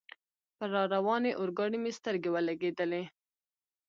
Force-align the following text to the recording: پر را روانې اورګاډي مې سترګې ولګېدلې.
پر 0.57 0.69
را 0.75 0.83
روانې 0.95 1.31
اورګاډي 1.39 1.77
مې 1.83 1.91
سترګې 1.99 2.29
ولګېدلې. 2.31 3.03